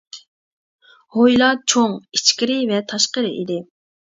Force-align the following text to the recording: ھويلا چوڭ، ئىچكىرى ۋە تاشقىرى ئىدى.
ھويلا 1.17 1.51
چوڭ، 1.73 1.93
ئىچكىرى 2.17 2.59
ۋە 2.73 2.83
تاشقىرى 2.95 3.35
ئىدى. 3.37 3.63